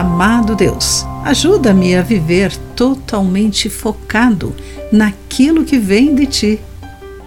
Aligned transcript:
Amado 0.00 0.56
Deus, 0.56 1.04
ajuda-me 1.26 1.94
a 1.94 2.00
viver 2.00 2.56
totalmente 2.74 3.68
focado 3.68 4.56
naquilo 4.90 5.62
que 5.62 5.76
vem 5.76 6.14
de 6.14 6.24
ti. 6.24 6.60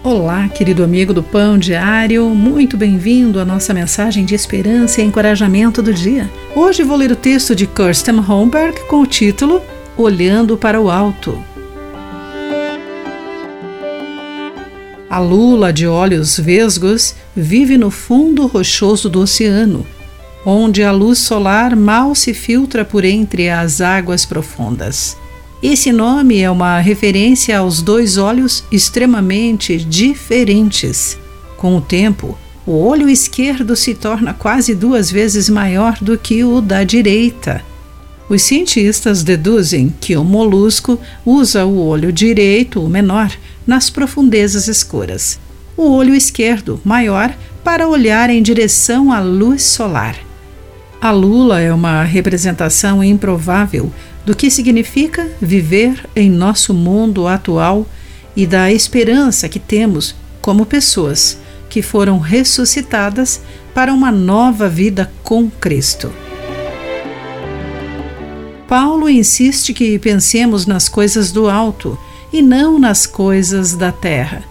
Olá, 0.02 0.48
querido 0.48 0.82
amigo 0.82 1.14
do 1.14 1.22
Pão 1.22 1.56
Diário, 1.56 2.28
muito 2.30 2.76
bem-vindo 2.76 3.38
à 3.38 3.44
nossa 3.44 3.72
mensagem 3.72 4.24
de 4.24 4.34
esperança 4.34 5.00
e 5.00 5.04
encorajamento 5.04 5.80
do 5.80 5.94
dia. 5.94 6.28
Hoje 6.52 6.82
vou 6.82 6.96
ler 6.96 7.12
o 7.12 7.16
texto 7.16 7.54
de 7.54 7.64
Kirsten 7.64 8.16
Holmberg 8.16 8.76
com 8.88 9.02
o 9.02 9.06
título 9.06 9.62
Olhando 9.96 10.56
para 10.56 10.80
o 10.80 10.90
Alto. 10.90 11.40
A 15.08 15.20
lula 15.20 15.72
de 15.72 15.86
olhos 15.86 16.40
vesgos 16.40 17.14
vive 17.36 17.78
no 17.78 17.88
fundo 17.88 18.48
rochoso 18.48 19.08
do 19.08 19.20
oceano, 19.20 19.86
onde 20.44 20.82
a 20.82 20.92
luz 20.92 21.18
solar 21.18 21.74
mal 21.74 22.14
se 22.14 22.34
filtra 22.34 22.84
por 22.84 23.04
entre 23.04 23.48
as 23.48 23.80
águas 23.80 24.24
profundas. 24.26 25.16
Esse 25.62 25.90
nome 25.92 26.40
é 26.40 26.50
uma 26.50 26.78
referência 26.78 27.58
aos 27.58 27.80
dois 27.80 28.18
olhos 28.18 28.64
extremamente 28.70 29.78
diferentes. 29.78 31.18
Com 31.56 31.76
o 31.76 31.80
tempo, 31.80 32.36
o 32.66 32.72
olho 32.72 33.08
esquerdo 33.08 33.74
se 33.74 33.94
torna 33.94 34.34
quase 34.34 34.74
duas 34.74 35.10
vezes 35.10 35.48
maior 35.48 35.96
do 36.00 36.18
que 36.18 36.44
o 36.44 36.60
da 36.60 36.84
direita. 36.84 37.62
Os 38.28 38.42
cientistas 38.42 39.22
deduzem 39.22 39.94
que 40.00 40.16
o 40.16 40.24
molusco 40.24 40.98
usa 41.24 41.64
o 41.64 41.78
olho 41.78 42.12
direito, 42.12 42.82
o 42.82 42.88
menor, 42.88 43.30
nas 43.66 43.88
profundezas 43.88 44.68
escuras, 44.68 45.38
o 45.76 45.90
olho 45.90 46.14
esquerdo, 46.14 46.80
maior, 46.84 47.34
para 47.62 47.88
olhar 47.88 48.28
em 48.28 48.42
direção 48.42 49.10
à 49.10 49.20
luz 49.20 49.62
solar. 49.62 50.16
A 51.04 51.10
lula 51.10 51.60
é 51.60 51.70
uma 51.70 52.02
representação 52.02 53.04
improvável 53.04 53.92
do 54.24 54.34
que 54.34 54.50
significa 54.50 55.30
viver 55.38 56.08
em 56.16 56.30
nosso 56.30 56.72
mundo 56.72 57.28
atual 57.28 57.86
e 58.34 58.46
da 58.46 58.72
esperança 58.72 59.46
que 59.46 59.58
temos 59.58 60.14
como 60.40 60.64
pessoas 60.64 61.36
que 61.68 61.82
foram 61.82 62.18
ressuscitadas 62.18 63.42
para 63.74 63.92
uma 63.92 64.10
nova 64.10 64.66
vida 64.66 65.12
com 65.22 65.50
Cristo. 65.50 66.10
Paulo 68.66 69.06
insiste 69.06 69.74
que 69.74 69.98
pensemos 69.98 70.64
nas 70.64 70.88
coisas 70.88 71.30
do 71.30 71.50
alto 71.50 71.98
e 72.32 72.40
não 72.40 72.78
nas 72.78 73.04
coisas 73.04 73.74
da 73.74 73.92
terra, 73.92 74.42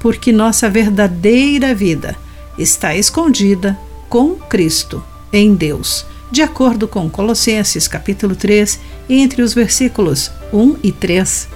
porque 0.00 0.32
nossa 0.32 0.68
verdadeira 0.68 1.72
vida 1.72 2.16
está 2.58 2.92
escondida 2.92 3.78
com 4.08 4.34
Cristo 4.34 5.00
em 5.32 5.54
Deus, 5.54 6.04
de 6.30 6.42
acordo 6.42 6.86
com 6.86 7.08
Colossenses 7.08 7.88
capítulo 7.88 8.36
3, 8.36 8.78
entre 9.08 9.42
os 9.42 9.54
versículos 9.54 10.30
1 10.52 10.76
e 10.82 10.92
3. 10.92 11.48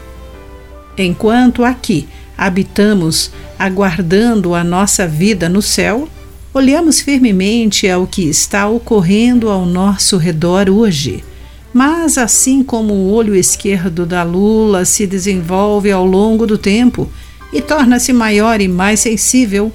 Enquanto 0.99 1.65
aqui 1.65 2.09
habitamos 2.37 3.31
aguardando 3.59 4.55
a 4.55 4.65
nossa 4.65 5.07
vida 5.07 5.49
no 5.49 5.61
céu, 5.61 6.09
olhamos 6.53 7.01
firmemente 7.01 7.89
ao 7.89 8.07
que 8.07 8.23
está 8.23 8.67
ocorrendo 8.67 9.51
ao 9.51 9.67
nosso 9.67 10.17
redor 10.17 10.71
hoje. 10.71 11.23
Mas 11.73 12.17
assim 12.17 12.63
como 12.63 12.95
o 12.95 13.13
olho 13.13 13.35
esquerdo 13.35 14.07
da 14.07 14.23
lula 14.23 14.87
se 14.87 15.07
desenvolve 15.07 15.91
ao 15.91 16.07
longo 16.07 16.47
do 16.47 16.57
tempo 16.57 17.11
e 17.53 17.61
torna-se 17.61 18.13
maior 18.13 18.61
e 18.61 18.69
mais 18.69 19.01
sensível 19.01 19.71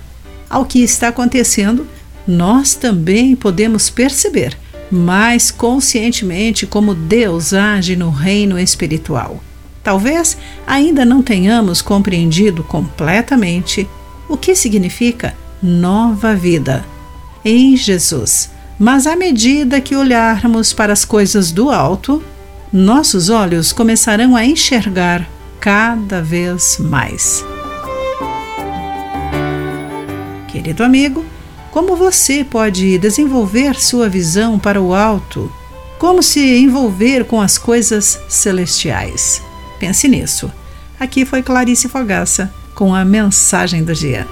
ao 0.49 0.65
que 0.65 0.81
está 0.81 1.09
acontecendo, 1.09 1.87
nós 2.27 2.75
também 2.75 3.35
podemos 3.35 3.89
perceber 3.89 4.57
mais 4.91 5.49
conscientemente 5.49 6.67
como 6.67 6.93
Deus 6.93 7.53
age 7.53 7.95
no 7.95 8.09
reino 8.09 8.59
espiritual. 8.59 9.41
Talvez 9.83 10.37
ainda 10.67 11.05
não 11.05 11.23
tenhamos 11.23 11.81
compreendido 11.81 12.63
completamente 12.63 13.87
o 14.27 14.37
que 14.37 14.55
significa 14.55 15.33
nova 15.61 16.35
vida 16.35 16.85
em 17.43 17.75
Jesus, 17.75 18.51
mas 18.77 19.07
à 19.07 19.15
medida 19.15 19.81
que 19.81 19.95
olharmos 19.95 20.73
para 20.73 20.93
as 20.93 21.05
coisas 21.05 21.51
do 21.51 21.71
alto, 21.71 22.21
nossos 22.71 23.29
olhos 23.29 23.71
começarão 23.71 24.35
a 24.35 24.45
enxergar 24.45 25.27
cada 25.59 26.21
vez 26.21 26.77
mais. 26.79 27.43
Querido 30.47 30.83
amigo, 30.83 31.25
como 31.71 31.95
você 31.95 32.43
pode 32.43 32.97
desenvolver 32.97 33.79
sua 33.79 34.09
visão 34.09 34.59
para 34.59 34.81
o 34.81 34.93
alto? 34.93 35.51
Como 35.97 36.21
se 36.21 36.57
envolver 36.57 37.23
com 37.25 37.39
as 37.39 37.57
coisas 37.57 38.19
celestiais? 38.27 39.41
Pense 39.79 40.07
nisso. 40.07 40.51
Aqui 40.99 41.25
foi 41.25 41.41
Clarice 41.41 41.87
Fogaça 41.87 42.53
com 42.75 42.93
a 42.93 43.05
mensagem 43.05 43.83
do 43.83 43.93
dia. 43.93 44.27